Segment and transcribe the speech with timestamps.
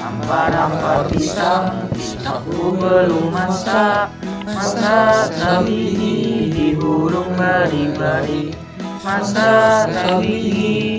[0.00, 4.08] Nampar-nampar pisang, pisangku belum masak
[4.48, 5.92] Masak tapi
[6.56, 8.56] dihurung bari-bari
[9.04, 10.40] Masak tapi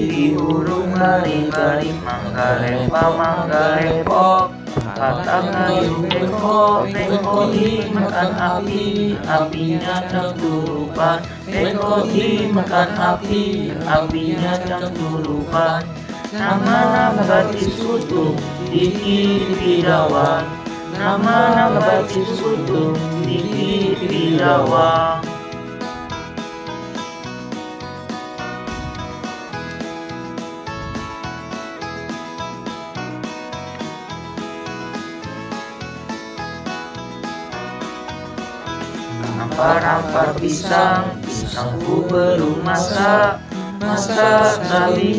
[0.06, 12.06] dihurung bari-bari Mangga lepa, mangga lepok Kata kayu bengkok, bengkok dimakan api Apinya cangkurupan Bengkok
[12.06, 15.90] dimakan api Apinya cangkurupan
[16.32, 18.40] Nama-nama batis kutu
[18.72, 20.48] Diki bidawan
[20.96, 22.96] Nama-nama batis kutu
[23.28, 25.20] Diki bidawan
[39.36, 45.10] Nampar-nampar pisang, pisangku belum masak Masak tapi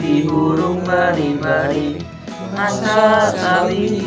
[0.00, 2.00] dihurung bari-bari.
[2.56, 4.00] Masak tapi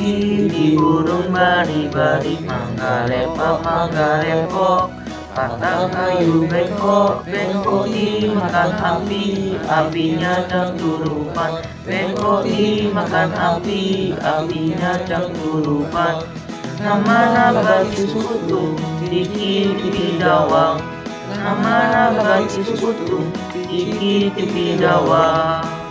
[0.49, 2.41] dihurung bari-bari.
[2.41, 4.89] Mangga lepok, mangga lepok.
[5.33, 9.53] Patah kayu bengkok, bengkok dimakan api.
[9.65, 16.15] Apinya cangkurupan Bengkok dimakan api, apinya cangkurupan
[16.77, 18.75] Nama-nama sekutu
[19.07, 21.02] Diki tipi dawang
[21.43, 23.19] Nama-nama sekutu
[23.67, 25.82] Diki tipi dawang